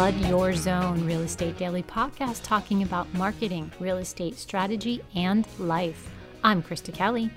Flood 0.00 0.28
Your 0.30 0.54
Zone 0.54 1.04
Real 1.04 1.20
Estate 1.20 1.58
Daily 1.58 1.82
podcast 1.82 2.40
talking 2.42 2.82
about 2.82 3.12
marketing, 3.12 3.70
real 3.78 3.98
estate 3.98 4.38
strategy, 4.38 5.02
and 5.14 5.46
life. 5.58 6.08
I'm 6.42 6.62
Krista 6.62 6.90
Kelly. 6.90 7.30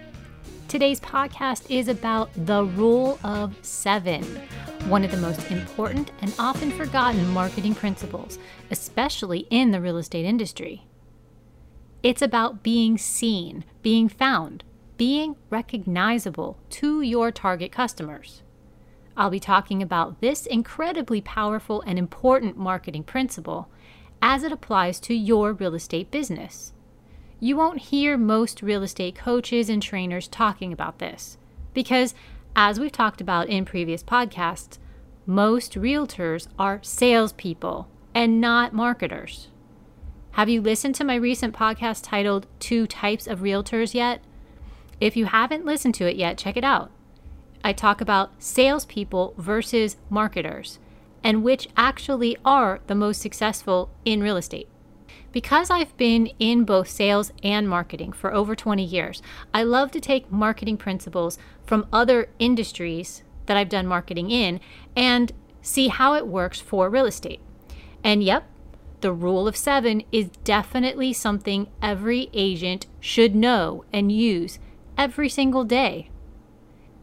Today's 0.70 1.02
podcast 1.02 1.70
is 1.70 1.90
about 1.90 2.30
the 2.46 2.64
rule 2.64 3.20
of 3.22 3.54
seven, 3.64 4.24
one 4.88 5.04
of 5.04 5.12
the 5.12 5.18
most 5.18 5.52
important 5.52 6.12
and 6.22 6.34
often 6.40 6.72
forgotten 6.72 7.28
marketing 7.32 7.76
principles, 7.76 8.40
especially 8.72 9.40
in 9.50 9.72
the 9.72 9.82
real 9.82 9.98
estate 9.98 10.24
industry. 10.24 10.88
It's 12.02 12.22
about 12.22 12.64
being 12.64 12.98
seen, 12.98 13.66
being 13.82 14.08
found, 14.08 14.64
being 14.96 15.36
recognizable 15.50 16.58
to 16.70 17.02
your 17.02 17.30
target 17.30 17.74
customers. 17.74 18.43
I'll 19.16 19.30
be 19.30 19.40
talking 19.40 19.84
about 19.84 20.22
this 20.22 20.46
incredibly 20.46 21.22
powerful 21.22 21.82
and 21.82 22.00
important 22.00 22.58
marketing 22.58 23.04
principle 23.04 23.70
as 24.22 24.44
it 24.44 24.52
applies 24.52 25.00
to 25.02 25.14
your 25.14 25.54
real 25.54 25.76
estate 25.76 26.10
business. 26.10 26.74
You 27.40 27.58
won't 27.58 27.80
hear 27.80 28.18
most 28.18 28.62
real 28.62 28.84
estate 28.84 29.16
coaches 29.16 29.70
and 29.70 29.82
trainers 29.82 30.28
talking 30.28 30.74
about 30.74 31.00
this 31.00 31.38
because, 31.74 32.16
as 32.56 32.80
we've 32.80 32.92
talked 32.92 33.22
about 33.22 33.50
in 33.50 33.66
previous 33.66 34.02
podcasts, 34.02 34.78
most 35.26 35.74
realtors 35.74 36.48
are 36.58 36.80
salespeople 36.82 37.88
and 38.16 38.42
not 38.42 38.74
marketers. 38.74 39.50
Have 40.32 40.50
you 40.50 40.62
listened 40.62 40.96
to 40.96 41.04
my 41.04 41.16
recent 41.16 41.54
podcast 41.56 42.02
titled 42.04 42.48
Two 42.60 42.88
Types 42.88 43.28
of 43.28 43.42
Realtors 43.42 43.94
yet? 43.94 44.22
If 45.00 45.16
you 45.16 45.26
haven't 45.26 45.66
listened 45.66 45.96
to 45.96 46.10
it 46.10 46.16
yet, 46.16 46.38
check 46.38 46.58
it 46.58 46.64
out. 46.64 46.92
I 47.64 47.74
talk 47.74 48.02
about 48.02 48.32
salespeople 48.40 49.34
versus 49.38 49.98
marketers 50.10 50.80
and 51.24 51.44
which 51.44 51.70
actually 51.78 52.36
are 52.44 52.82
the 52.88 52.96
most 52.96 53.22
successful 53.22 53.90
in 54.04 54.22
real 54.22 54.38
estate. 54.38 54.68
Because 55.32 55.70
I've 55.70 55.96
been 55.98 56.28
in 56.38 56.64
both 56.64 56.90
sales 56.90 57.32
and 57.42 57.68
marketing 57.68 58.12
for 58.12 58.34
over 58.34 58.56
20 58.56 58.84
years, 58.84 59.22
I 59.54 59.64
love 59.64 59.92
to 59.92 60.00
take 60.00 60.32
marketing 60.32 60.78
principles 60.78 61.38
from 61.66 61.88
other 61.92 62.30
industries 62.40 63.24
that 63.46 63.58
I've 63.58 63.70
done 63.70 63.88
marketing 63.88 64.30
in 64.30 64.60
and 64.96 65.32
see 65.62 65.88
how 65.88 66.14
it 66.14 66.28
works 66.28 66.60
for 66.60 66.90
real 66.90 67.06
estate. 67.06 67.40
And 68.04 68.24
yep, 68.24 68.48
the 69.02 69.14
rule 69.14 69.48
of 69.48 69.58
seven 69.58 70.04
is 70.12 70.30
definitely 70.44 71.14
something 71.14 71.68
every 71.82 72.30
agent 72.34 72.86
should 73.00 73.34
know 73.34 73.86
and 73.92 74.12
use 74.12 74.60
every 74.98 75.30
single 75.30 75.64
day. 75.64 76.10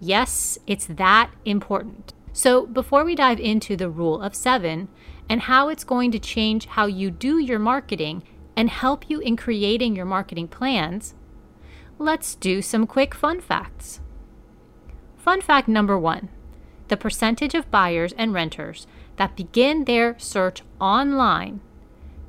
Yes, 0.01 0.59
it's 0.67 0.87
that 0.87 1.31
important. 1.45 2.15
So, 2.33 2.67
before 2.67 3.05
we 3.05 3.15
dive 3.15 3.39
into 3.39 3.77
the 3.77 3.91
rule 3.91 4.23
of 4.23 4.35
seven 4.35 4.89
and 5.29 5.43
how 5.43 5.69
it's 5.69 5.85
going 5.85 6.11
to 6.13 6.19
change 6.19 6.67
how 6.67 6.87
you 6.87 7.11
do 7.11 7.39
your 7.39 7.59
marketing 7.59 8.23
and 8.57 8.71
help 8.71 9.11
you 9.11 9.21
in 9.21 9.37
creating 9.37 9.95
your 9.95 10.07
marketing 10.07 10.49
plans, 10.49 11.15
let's 11.99 12.35
do 12.35 12.63
some 12.63 12.87
quick 12.87 13.15
fun 13.15 13.41
facts. 13.41 14.01
Fun 15.19 15.41
fact 15.41 15.69
number 15.69 15.99
one 15.99 16.31
the 16.89 16.97
percentage 16.97 17.55
of 17.55 17.71
buyers 17.71 18.13
and 18.19 18.35
renters 18.35 18.87
that 19.15 19.37
begin 19.37 19.85
their 19.85 20.19
search 20.19 20.63
online 20.81 21.61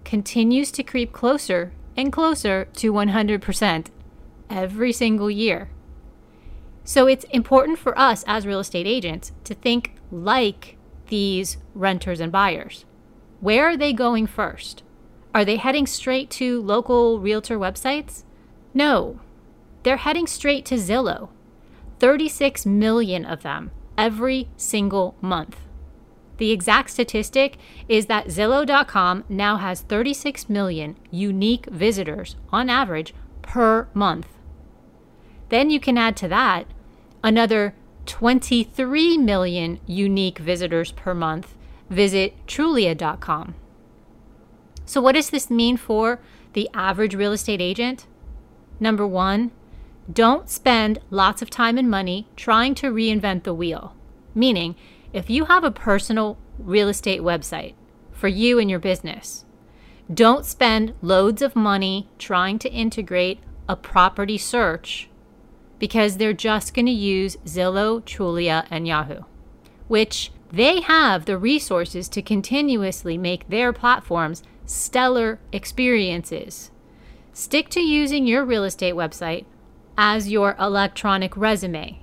continues 0.03 0.71
to 0.71 0.83
creep 0.83 1.11
closer 1.11 1.73
and 1.97 2.13
closer 2.13 2.65
to 2.73 2.93
100% 2.93 3.87
every 4.51 4.93
single 4.93 5.31
year. 5.31 5.69
So 6.83 7.07
it's 7.07 7.25
important 7.25 7.79
for 7.79 7.97
us 7.97 8.23
as 8.27 8.47
real 8.47 8.59
estate 8.59 8.87
agents 8.87 9.31
to 9.43 9.53
think 9.53 9.95
like 10.11 10.77
these 11.07 11.57
renters 11.73 12.19
and 12.19 12.31
buyers. 12.31 12.85
Where 13.39 13.65
are 13.69 13.77
they 13.77 13.93
going 13.93 14.27
first? 14.27 14.83
Are 15.33 15.45
they 15.45 15.57
heading 15.57 15.87
straight 15.87 16.29
to 16.31 16.61
local 16.61 17.19
realtor 17.19 17.57
websites? 17.57 18.23
No, 18.73 19.19
they're 19.83 19.97
heading 19.97 20.27
straight 20.27 20.65
to 20.65 20.75
Zillow. 20.75 21.29
36 21.99 22.65
million 22.65 23.25
of 23.25 23.43
them 23.43 23.71
every 23.97 24.49
single 24.57 25.15
month. 25.21 25.57
The 26.37 26.51
exact 26.51 26.89
statistic 26.89 27.57
is 27.87 28.07
that 28.07 28.27
Zillow.com 28.27 29.25
now 29.29 29.57
has 29.57 29.81
36 29.81 30.49
million 30.49 30.97
unique 31.11 31.67
visitors 31.67 32.35
on 32.51 32.69
average 32.69 33.13
per 33.43 33.87
month. 33.93 34.27
Then 35.51 35.69
you 35.69 35.81
can 35.81 35.97
add 35.97 36.15
to 36.17 36.29
that 36.29 36.65
another 37.21 37.75
23 38.05 39.17
million 39.17 39.81
unique 39.85 40.39
visitors 40.39 40.93
per 40.93 41.13
month 41.13 41.55
visit 41.89 42.33
Trulia.com. 42.47 43.55
So, 44.85 45.01
what 45.01 45.11
does 45.11 45.29
this 45.29 45.49
mean 45.49 45.75
for 45.75 46.21
the 46.53 46.69
average 46.73 47.15
real 47.15 47.33
estate 47.33 47.59
agent? 47.59 48.07
Number 48.79 49.05
one, 49.05 49.51
don't 50.11 50.49
spend 50.49 50.99
lots 51.09 51.41
of 51.41 51.49
time 51.49 51.77
and 51.77 51.91
money 51.91 52.29
trying 52.37 52.73
to 52.75 52.91
reinvent 52.91 53.43
the 53.43 53.53
wheel. 53.53 53.93
Meaning, 54.33 54.75
if 55.11 55.29
you 55.29 55.45
have 55.45 55.65
a 55.65 55.71
personal 55.71 56.37
real 56.57 56.87
estate 56.87 57.21
website 57.21 57.73
for 58.13 58.29
you 58.29 58.57
and 58.57 58.69
your 58.69 58.79
business, 58.79 59.43
don't 60.11 60.45
spend 60.45 60.93
loads 61.01 61.41
of 61.41 61.57
money 61.57 62.07
trying 62.17 62.57
to 62.59 62.71
integrate 62.71 63.39
a 63.67 63.75
property 63.75 64.37
search 64.37 65.09
because 65.81 66.17
they're 66.17 66.31
just 66.31 66.75
going 66.75 66.85
to 66.85 66.91
use 66.91 67.37
Zillow, 67.37 68.03
Trulia, 68.03 68.67
and 68.69 68.87
Yahoo, 68.87 69.21
which 69.87 70.31
they 70.51 70.79
have 70.81 71.25
the 71.25 71.39
resources 71.39 72.07
to 72.09 72.21
continuously 72.21 73.17
make 73.17 73.49
their 73.49 73.73
platforms 73.73 74.43
stellar 74.67 75.39
experiences. 75.51 76.69
Stick 77.33 77.67
to 77.69 77.79
using 77.79 78.27
your 78.27 78.45
real 78.45 78.63
estate 78.63 78.93
website 78.93 79.45
as 79.97 80.29
your 80.29 80.55
electronic 80.59 81.35
resume, 81.35 81.99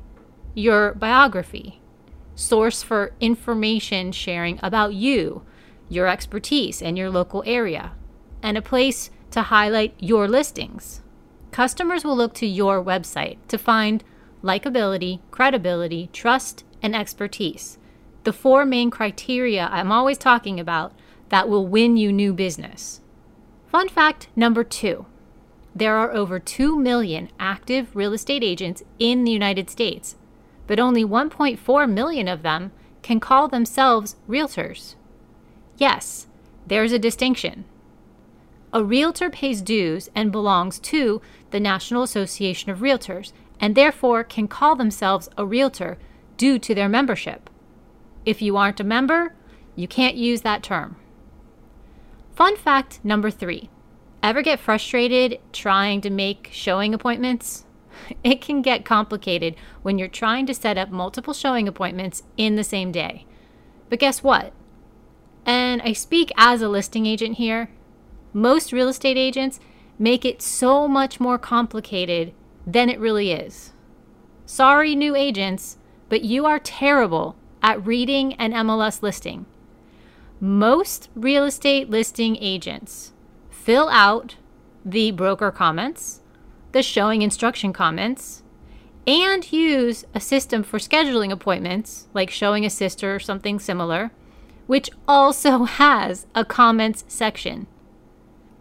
your 0.55 0.93
biography, 0.95 1.81
source 2.35 2.83
for 2.83 3.13
information 3.21 4.11
sharing 4.11 4.59
about 4.61 4.93
you, 4.93 5.43
your 5.89 6.09
expertise, 6.09 6.83
and 6.83 6.99
your 6.99 7.11
local 7.11 7.45
area, 7.47 7.93
and 8.43 8.59
a 8.59 8.63
place 8.63 9.11
to 9.31 9.43
highlight 9.43 9.95
your 10.01 10.27
listings. 10.27 11.01
Customers 11.51 12.05
will 12.05 12.17
look 12.17 12.35
to 12.35 12.47
your 12.47 12.83
website 12.83 13.39
to 13.49 13.59
find 13.59 14.05
likability, 14.43 15.21
credibility, 15.31 16.09
trust, 16.13 16.65
and 16.83 16.95
expertise. 16.95 17.79
The 18.25 18.33
four 18.33 18.65
main 18.65 18.91
criteria 18.91 19.69
I'm 19.71 19.91
always 19.91 20.19
talking 20.19 20.61
about 20.61 20.93
that 21.31 21.49
will 21.49 21.67
win 21.67 21.97
you 21.97 22.13
new 22.13 22.33
business. 22.33 23.01
Fun 23.67 23.89
fact 23.89 24.29
number 24.37 24.65
two 24.65 25.07
there 25.75 25.97
are 25.97 26.13
over 26.13 26.41
2 26.41 26.77
million 26.77 27.29
active 27.39 27.95
real 27.95 28.13
estate 28.13 28.43
agents 28.43 28.83
in 28.99 29.23
the 29.23 29.31
United 29.31 29.71
States, 29.71 30.17
but 30.67 30.81
only 30.81 31.05
1.4 31.05 31.91
million 31.93 32.27
of 32.27 32.43
them 32.43 32.73
can 33.03 33.21
call 33.21 33.47
themselves 33.47 34.17
realtors. 34.29 34.97
Yes, 35.77 36.27
there's 36.67 36.91
a 36.91 36.99
distinction. 36.99 37.65
A 38.73 38.83
realtor 38.83 39.31
pays 39.31 39.63
dues 39.63 40.11
and 40.17 40.33
belongs 40.33 40.81
to 40.81 41.23
the 41.51 41.61
National 41.61 42.03
Association 42.03 42.71
of 42.71 42.79
Realtors 42.79 43.33
and 43.61 43.75
therefore 43.75 44.25
can 44.25 44.49
call 44.49 44.77
themselves 44.77 45.29
a 45.37 45.45
realtor 45.45 45.99
due 46.37 46.59
to 46.59 46.75
their 46.75 46.89
membership. 46.89 47.51
If 48.25 48.41
you 48.43 48.57
aren't 48.57 48.81
a 48.81 48.85
member, 48.85 49.35
you 49.75 49.89
can't 49.89 50.17
use 50.17 50.43
that 50.43 50.63
term. 50.63 50.97
Fun 52.35 52.57
fact 52.57 53.01
number 53.03 53.31
three 53.31 53.71
ever 54.23 54.43
get 54.43 54.61
frustrated 54.61 55.39
trying 55.53 56.01
to 56.01 56.11
make 56.11 56.49
showing 56.53 56.95
appointments? 56.95 57.65
It 58.23 58.41
can 58.41 58.63
get 58.63 58.85
complicated 58.85 59.57
when 59.83 59.99
you're 59.99 60.07
trying 60.07 60.47
to 60.47 60.55
set 60.55 60.79
up 60.79 60.89
multiple 60.89 61.35
showing 61.35 61.67
appointments 61.67 62.23
in 62.37 62.55
the 62.55 62.63
same 62.63 62.93
day. 62.93 63.27
But 63.89 63.99
guess 63.99 64.23
what? 64.23 64.53
And 65.45 65.83
I 65.83 65.95
speak 65.95 66.31
as 66.37 66.63
a 66.63 66.69
listing 66.69 67.07
agent 67.07 67.39
here 67.39 67.71
most 68.33 68.73
real 68.73 68.89
estate 68.89 69.17
agents 69.17 69.59
make 69.99 70.25
it 70.25 70.41
so 70.41 70.87
much 70.87 71.19
more 71.19 71.39
complicated 71.39 72.33
than 72.67 72.89
it 72.89 73.01
really 73.01 73.33
is. 73.33 73.73
Sorry, 74.47 74.95
new 74.95 75.15
agents, 75.15 75.79
but 76.09 76.23
you 76.23 76.47
are 76.47 76.59
terrible 76.59 77.37
at 77.63 77.85
reading 77.85 78.35
an 78.35 78.53
MLS 78.53 79.03
listing. 79.03 79.47
Most 80.41 81.11
real 81.15 81.45
estate 81.45 81.91
listing 81.91 82.37
agents 82.41 83.13
fill 83.51 83.89
out 83.89 84.37
the 84.85 85.11
broker 85.11 85.51
comments, 85.51 86.21
the 86.73 86.83
showing 86.83 87.23
instruction 87.23 87.73
comments, 87.73 88.43
and 89.07 89.51
use 89.51 90.05
a 90.15 90.21
system 90.21 90.63
for 90.63 90.79
scheduling 90.79 91.33
appointments, 91.33 92.09
like 92.15 92.31
Showing 92.31 92.65
Assist 92.65 93.03
or 93.03 93.19
something 93.19 93.59
similar, 93.59 94.13
which 94.67 94.91
also 95.09 95.65
has 95.65 96.27
a 96.35 96.45
comments 96.45 97.05
section. 97.09 97.67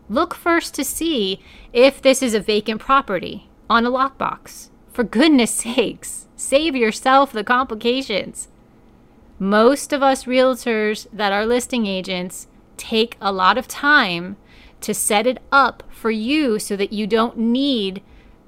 Look 0.09 0.33
first 0.33 0.74
to 0.75 0.83
see 0.83 1.39
if 1.74 2.01
this 2.01 2.21
is 2.21 2.33
a 2.33 2.39
vacant 2.39 2.81
property 2.81 3.50
on 3.69 3.86
a 3.86 3.92
lockbox. 3.92 4.69
For 4.92 5.04
goodness 5.04 5.51
sakes, 5.63 6.27
save 6.36 6.75
yourself 6.75 7.31
the 7.31 7.44
complications. 7.44 8.48
Most 9.39 9.94
of 9.94 10.01
us 10.01 10.24
realtors 10.24 11.07
that 11.13 11.31
are 11.31 11.45
listing 11.45 11.86
agents 11.86 12.48
take 12.77 13.18
a 13.21 13.31
lot 13.31 13.57
of 13.57 13.68
time 13.68 14.38
to 14.81 14.94
set 14.94 15.27
it 15.27 15.39
up 15.51 15.83
for 15.89 16.12
you 16.12 16.60
so 16.60 16.75
that 16.75 16.94
you 16.94 17.06
don't 17.06 17.38
need 17.38 18.01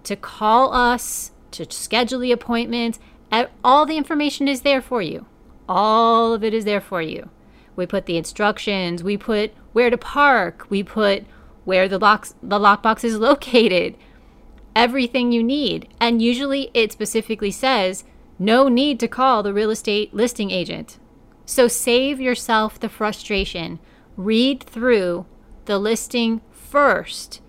to 0.04 0.16
call 0.16 0.74
us 0.74 1.32
to 1.52 1.70
schedule 1.70 2.20
the 2.20 2.32
appointments. 2.32 3.00
All 3.64 3.86
the 3.86 3.98
information 3.98 4.48
is 4.48 4.62
there 4.62 4.82
for 4.82 5.02
you. 5.02 5.26
All 5.68 6.34
of 6.34 6.44
it 6.44 6.54
is 6.54 6.66
there 6.66 6.82
for 6.82 7.02
you. 7.02 7.30
We 7.76 7.86
put 7.86 8.06
the 8.06 8.18
instructions, 8.18 9.04
we 9.04 9.18
put 9.18 9.52
where 9.74 9.90
to 9.90 9.98
park, 9.98 10.66
we 10.70 10.84
put 10.84 11.26
where 11.69 11.88
the 11.88 12.00
box 12.00 12.33
the 12.42 12.57
lockbox 12.57 13.04
is 13.04 13.19
located. 13.30 13.95
Everything 14.75 15.31
you 15.31 15.44
need. 15.44 15.88
And 16.00 16.19
usually 16.19 16.71
it 16.74 16.92
specifically 16.92 17.51
says 17.51 18.04
no 18.39 18.69
need 18.69 19.00
to 19.01 19.07
call 19.07 19.44
the 19.44 19.54
real 19.54 19.69
estate 19.69 20.12
listing 20.12 20.50
agent. 20.50 20.98
So 21.45 21.68
save 21.68 22.19
yourself 22.19 22.80
the 22.80 22.89
frustration. 22.89 23.77
Read 24.18 24.63
through 24.63 25.27
the 25.66 25.77
listing 25.77 26.42
first. 26.50 27.39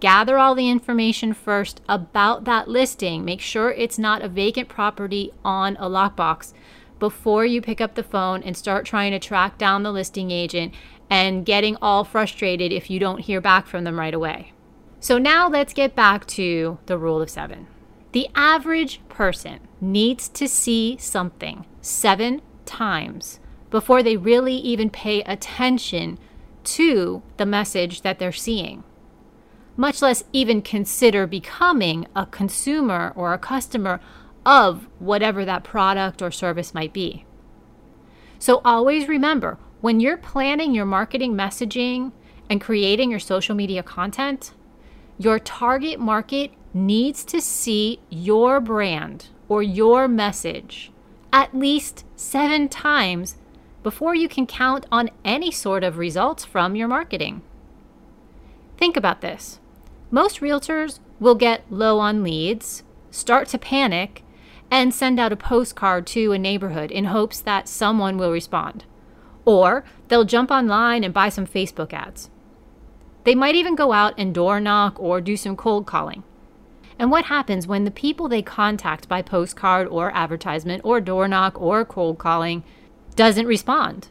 Gather 0.00 0.38
all 0.38 0.54
the 0.54 0.70
information 0.70 1.34
first 1.34 1.82
about 1.90 2.44
that 2.44 2.68
listing. 2.68 3.22
Make 3.22 3.42
sure 3.42 3.70
it's 3.72 3.98
not 3.98 4.22
a 4.22 4.28
vacant 4.28 4.70
property 4.70 5.30
on 5.44 5.76
a 5.76 5.90
lockbox 5.90 6.54
before 6.98 7.44
you 7.44 7.60
pick 7.60 7.80
up 7.80 7.94
the 7.94 8.02
phone 8.02 8.42
and 8.42 8.56
start 8.56 8.86
trying 8.86 9.12
to 9.12 9.18
track 9.18 9.58
down 9.58 9.82
the 9.82 9.92
listing 9.92 10.30
agent 10.30 10.74
and 11.10 11.46
getting 11.46 11.76
all 11.80 12.04
frustrated 12.04 12.72
if 12.72 12.90
you 12.90 12.98
don't 12.98 13.20
hear 13.20 13.40
back 13.40 13.66
from 13.66 13.84
them 13.84 13.98
right 13.98 14.14
away. 14.14 14.52
So, 15.00 15.16
now 15.18 15.48
let's 15.48 15.72
get 15.72 15.94
back 15.94 16.26
to 16.28 16.78
the 16.86 16.98
rule 16.98 17.22
of 17.22 17.30
seven. 17.30 17.68
The 18.12 18.28
average 18.34 19.00
person 19.08 19.60
needs 19.80 20.28
to 20.30 20.48
see 20.48 20.96
something 20.98 21.66
seven 21.80 22.42
times 22.64 23.38
before 23.70 24.02
they 24.02 24.16
really 24.16 24.54
even 24.54 24.90
pay 24.90 25.22
attention 25.22 26.18
to 26.64 27.22
the 27.36 27.46
message 27.46 28.02
that 28.02 28.18
they're 28.18 28.32
seeing, 28.32 28.84
much 29.76 30.02
less 30.02 30.24
even 30.32 30.60
consider 30.60 31.26
becoming 31.26 32.06
a 32.16 32.26
consumer 32.26 33.12
or 33.14 33.32
a 33.32 33.38
customer 33.38 34.00
of 34.44 34.88
whatever 34.98 35.44
that 35.44 35.64
product 35.64 36.22
or 36.22 36.30
service 36.30 36.74
might 36.74 36.92
be. 36.92 37.24
So 38.38 38.60
always 38.64 39.08
remember 39.08 39.58
when 39.80 40.00
you're 40.00 40.16
planning 40.16 40.74
your 40.74 40.86
marketing 40.86 41.34
messaging 41.34 42.12
and 42.48 42.60
creating 42.60 43.10
your 43.10 43.20
social 43.20 43.54
media 43.54 43.82
content, 43.82 44.52
your 45.18 45.38
target 45.38 45.98
market 46.00 46.52
needs 46.72 47.24
to 47.24 47.40
see 47.40 48.00
your 48.08 48.60
brand 48.60 49.28
or 49.48 49.62
your 49.62 50.06
message 50.08 50.92
at 51.32 51.54
least 51.54 52.04
seven 52.16 52.68
times 52.68 53.36
before 53.82 54.14
you 54.14 54.28
can 54.28 54.46
count 54.46 54.86
on 54.90 55.10
any 55.24 55.50
sort 55.50 55.84
of 55.84 55.98
results 55.98 56.44
from 56.44 56.74
your 56.74 56.88
marketing. 56.88 57.42
Think 58.76 58.96
about 58.96 59.20
this. 59.20 59.60
Most 60.10 60.40
realtors 60.40 61.00
will 61.20 61.34
get 61.34 61.70
low 61.70 61.98
on 61.98 62.22
leads, 62.22 62.82
start 63.10 63.48
to 63.48 63.58
panic, 63.58 64.22
and 64.70 64.92
send 64.92 65.18
out 65.18 65.32
a 65.32 65.36
postcard 65.36 66.06
to 66.08 66.32
a 66.32 66.38
neighborhood 66.38 66.90
in 66.90 67.06
hopes 67.06 67.40
that 67.40 67.68
someone 67.68 68.18
will 68.18 68.32
respond. 68.32 68.84
Or 69.44 69.84
they'll 70.08 70.24
jump 70.24 70.50
online 70.50 71.04
and 71.04 71.14
buy 71.14 71.30
some 71.30 71.46
Facebook 71.46 71.92
ads. 71.92 72.30
They 73.24 73.34
might 73.34 73.54
even 73.54 73.74
go 73.74 73.92
out 73.92 74.14
and 74.18 74.34
door 74.34 74.60
knock 74.60 74.98
or 75.00 75.20
do 75.20 75.36
some 75.36 75.56
cold 75.56 75.86
calling. 75.86 76.22
And 76.98 77.10
what 77.10 77.26
happens 77.26 77.66
when 77.66 77.84
the 77.84 77.90
people 77.90 78.28
they 78.28 78.42
contact 78.42 79.08
by 79.08 79.22
postcard 79.22 79.86
or 79.88 80.14
advertisement 80.14 80.82
or 80.84 81.00
door 81.00 81.28
knock 81.28 81.60
or 81.60 81.84
cold 81.84 82.18
calling 82.18 82.64
doesn't 83.16 83.46
respond? 83.46 84.08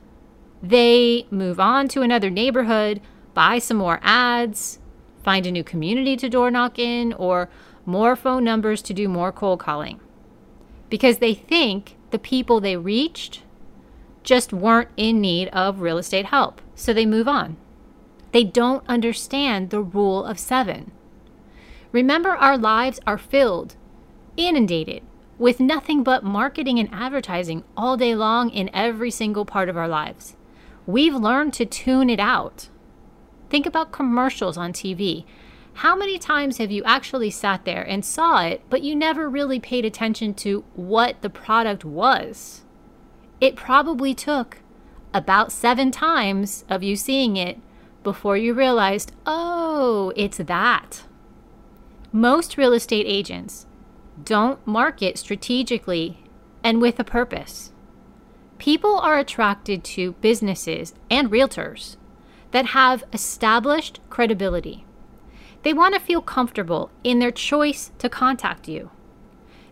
They 0.63 1.27
move 1.29 1.59
on 1.59 1.87
to 1.89 2.01
another 2.01 2.29
neighborhood, 2.29 3.01
buy 3.33 3.59
some 3.59 3.77
more 3.77 3.99
ads, 4.01 4.79
find 5.23 5.45
a 5.45 5.51
new 5.51 5.63
community 5.63 6.15
to 6.17 6.29
door 6.29 6.49
knock 6.49 6.79
in, 6.79 7.13
or 7.13 7.49
more 7.85 8.15
phone 8.15 8.43
numbers 8.43 8.81
to 8.83 8.93
do 8.93 9.07
more 9.07 9.31
cold 9.31 9.59
calling 9.59 9.99
because 10.89 11.17
they 11.17 11.33
think 11.33 11.95
the 12.11 12.19
people 12.19 12.59
they 12.59 12.77
reached 12.77 13.43
just 14.23 14.51
weren't 14.53 14.89
in 14.97 15.21
need 15.21 15.47
of 15.49 15.81
real 15.81 15.97
estate 15.97 16.27
help. 16.27 16.61
So 16.75 16.93
they 16.93 17.05
move 17.05 17.27
on. 17.27 17.57
They 18.31 18.43
don't 18.43 18.83
understand 18.87 19.69
the 19.69 19.81
rule 19.81 20.23
of 20.23 20.37
seven. 20.37 20.91
Remember, 21.91 22.31
our 22.31 22.57
lives 22.57 22.99
are 23.07 23.17
filled, 23.17 23.75
inundated 24.35 25.01
with 25.37 25.59
nothing 25.59 26.03
but 26.03 26.23
marketing 26.23 26.79
and 26.79 26.89
advertising 26.91 27.63
all 27.75 27.95
day 27.95 28.15
long 28.15 28.49
in 28.49 28.69
every 28.73 29.11
single 29.11 29.45
part 29.45 29.69
of 29.69 29.77
our 29.77 29.87
lives. 29.87 30.35
We've 30.85 31.15
learned 31.15 31.53
to 31.53 31.65
tune 31.65 32.09
it 32.09 32.19
out. 32.19 32.69
Think 33.49 33.65
about 33.65 33.91
commercials 33.91 34.57
on 34.57 34.73
TV 34.73 35.25
how 35.77 35.95
many 35.95 36.17
times 36.17 36.57
have 36.57 36.71
you 36.71 36.83
actually 36.85 37.29
sat 37.29 37.63
there 37.63 37.83
and 37.83 38.03
saw 38.03 38.41
it, 38.41 38.63
but 38.67 38.81
you 38.81 38.95
never 38.95 39.29
really 39.29 39.59
paid 39.59 39.85
attention 39.85 40.33
to 40.33 40.63
what 40.73 41.21
the 41.21 41.29
product 41.29 41.85
was? 41.85 42.63
It 43.39 43.55
probably 43.55 44.15
took 44.15 44.57
about 45.13 45.51
seven 45.51 45.91
times 45.91 46.65
of 46.67 46.81
you 46.81 46.95
seeing 46.95 47.37
it 47.37 47.59
before 48.01 48.35
you 48.35 48.55
realized, 48.55 49.11
oh, 49.27 50.11
it's 50.15 50.37
that. 50.37 51.03
Most 52.11 52.57
real 52.57 52.73
estate 52.73 53.05
agents 53.07 53.67
don't 54.23 54.65
market 54.65 55.19
strategically 55.19 56.23
and 56.63 56.81
with 56.81 56.99
a 56.99 57.03
purpose. 57.03 57.71
People 58.57 58.97
are 58.97 59.19
attracted 59.19 59.83
to 59.83 60.13
businesses 60.13 60.95
and 61.11 61.29
realtors 61.29 61.97
that 62.49 62.67
have 62.67 63.03
established 63.13 63.99
credibility 64.09 64.86
they 65.63 65.73
want 65.73 65.93
to 65.93 65.99
feel 65.99 66.21
comfortable 66.21 66.89
in 67.03 67.19
their 67.19 67.31
choice 67.31 67.91
to 67.99 68.09
contact 68.09 68.67
you. 68.67 68.91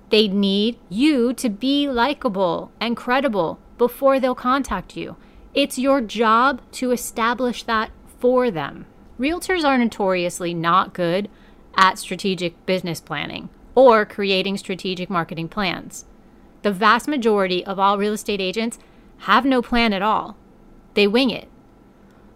They 0.10 0.28
need 0.28 0.78
you 0.90 1.34
to 1.34 1.50
be 1.50 1.88
likable 1.88 2.72
and 2.80 2.98
credible 2.98 3.60
before 3.78 4.20
they'll 4.20 4.36
contact 4.36 4.96
you. 4.96 5.16
It's 5.54 5.80
your 5.80 6.02
job 6.02 6.62
to 6.74 6.92
establish 6.92 7.64
that 7.64 7.92
for 8.20 8.52
them. 8.52 8.86
Realtors 9.20 9.64
are 9.64 9.78
notoriously 9.78 10.54
not 10.54 10.94
good 10.94 11.30
at 11.78 11.98
strategic 11.98 12.66
business 12.66 13.00
planning 13.00 13.50
or 13.74 14.06
creating 14.06 14.58
strategic 14.58 15.10
marketing 15.10 15.48
plans. 15.48 16.06
The 16.62 16.72
vast 16.72 17.08
majority 17.08 17.66
of 17.66 17.80
all 17.80 17.98
real 17.98 18.14
estate 18.14 18.42
agents 18.42 18.80
have 19.20 19.46
no 19.46 19.62
plan 19.62 19.94
at 19.94 20.02
all. 20.02 20.36
They 20.94 21.08
wing 21.08 21.30
it. 21.30 21.48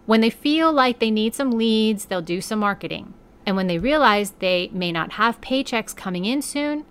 When 0.06 0.20
they 0.20 0.30
feel 0.30 0.72
like 0.72 0.98
they 0.98 1.10
need 1.10 1.34
some 1.34 1.52
leads, 1.52 2.06
they'll 2.06 2.22
do 2.22 2.40
some 2.40 2.58
marketing. 2.58 3.14
And 3.50 3.56
when 3.56 3.66
they 3.66 3.78
realize 3.78 4.30
they 4.30 4.70
may 4.72 4.92
not 4.92 5.14
have 5.14 5.40
paychecks 5.40 5.96
coming 5.96 6.24
in 6.24 6.40
soon, 6.40 6.84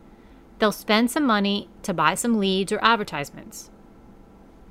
they'll 0.58 0.74
spend 0.74 1.10
some 1.10 1.26
money 1.26 1.70
to 1.84 1.94
buy 1.94 2.16
some 2.16 2.38
leads 2.38 2.74
or 2.74 2.80
advertisements. 2.82 3.70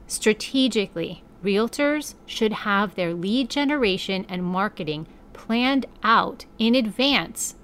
Strategically, 0.07 1.25
realtors 1.43 2.13
should 2.27 2.53
have 2.53 2.95
their 2.95 3.15
lead 3.15 3.49
generation 3.49 4.27
and 4.29 4.45
marketing 4.45 5.07
planned 5.33 5.87
out 6.03 6.45
in 6.59 6.75
advance 6.75 7.55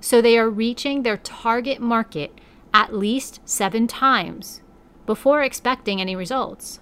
so 0.00 0.22
they 0.22 0.38
are 0.38 0.48
reaching 0.48 1.02
their 1.02 1.16
target 1.16 1.80
market 1.80 2.30
at 2.72 2.94
least 2.94 3.40
seven 3.44 3.88
times 3.88 4.60
before 5.04 5.42
expecting 5.42 6.00
any 6.00 6.14
results. 6.14 6.78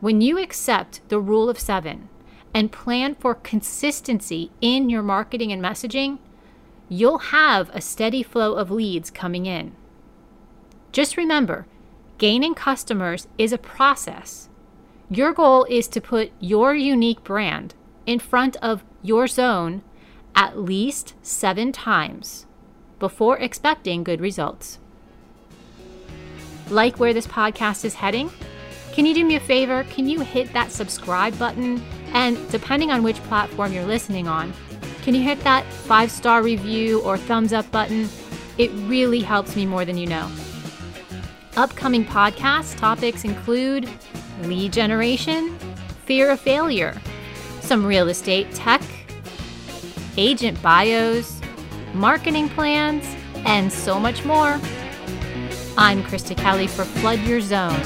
When 0.00 0.22
you 0.22 0.38
accept 0.38 1.06
the 1.10 1.20
rule 1.20 1.50
of 1.50 1.60
seven, 1.60 2.08
and 2.54 2.72
plan 2.72 3.14
for 3.14 3.34
consistency 3.34 4.50
in 4.60 4.90
your 4.90 5.02
marketing 5.02 5.52
and 5.52 5.62
messaging, 5.62 6.18
you'll 6.88 7.18
have 7.18 7.70
a 7.70 7.80
steady 7.80 8.22
flow 8.22 8.54
of 8.54 8.70
leads 8.70 9.10
coming 9.10 9.46
in. 9.46 9.74
Just 10.92 11.16
remember, 11.16 11.66
gaining 12.18 12.54
customers 12.54 13.26
is 13.38 13.52
a 13.52 13.58
process. 13.58 14.48
Your 15.10 15.32
goal 15.32 15.64
is 15.70 15.88
to 15.88 16.00
put 16.00 16.30
your 16.38 16.74
unique 16.74 17.24
brand 17.24 17.74
in 18.06 18.18
front 18.18 18.56
of 18.56 18.84
your 19.02 19.26
zone 19.26 19.82
at 20.34 20.58
least 20.58 21.14
seven 21.22 21.72
times 21.72 22.46
before 22.98 23.38
expecting 23.38 24.04
good 24.04 24.20
results. 24.20 24.78
Like 26.70 26.98
where 26.98 27.12
this 27.12 27.26
podcast 27.26 27.84
is 27.84 27.94
heading? 27.94 28.30
Can 28.92 29.06
you 29.06 29.14
do 29.14 29.24
me 29.24 29.36
a 29.36 29.40
favor? 29.40 29.84
Can 29.84 30.08
you 30.08 30.20
hit 30.20 30.52
that 30.52 30.70
subscribe 30.70 31.38
button? 31.38 31.82
And 32.12 32.50
depending 32.50 32.90
on 32.90 33.02
which 33.02 33.16
platform 33.24 33.72
you're 33.72 33.84
listening 33.84 34.28
on, 34.28 34.52
can 35.02 35.14
you 35.14 35.22
hit 35.22 35.40
that 35.40 35.64
five 35.64 36.10
star 36.10 36.42
review 36.42 37.00
or 37.00 37.16
thumbs 37.16 37.52
up 37.52 37.70
button? 37.70 38.08
It 38.58 38.70
really 38.86 39.20
helps 39.20 39.56
me 39.56 39.66
more 39.66 39.84
than 39.84 39.96
you 39.96 40.06
know. 40.06 40.30
Upcoming 41.56 42.04
podcast 42.04 42.78
topics 42.78 43.24
include 43.24 43.88
lead 44.42 44.72
generation, 44.72 45.58
fear 46.06 46.30
of 46.30 46.40
failure, 46.40 47.00
some 47.60 47.84
real 47.84 48.08
estate 48.08 48.52
tech, 48.54 48.82
agent 50.16 50.60
bios, 50.62 51.40
marketing 51.94 52.48
plans, 52.50 53.04
and 53.44 53.72
so 53.72 53.98
much 53.98 54.24
more. 54.24 54.60
I'm 55.76 56.02
Krista 56.04 56.36
Kelly 56.36 56.66
for 56.66 56.84
Flood 56.84 57.20
Your 57.20 57.40
Zone. 57.40 57.80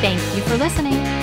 Thank 0.00 0.20
you 0.36 0.42
for 0.42 0.56
listening. 0.56 1.19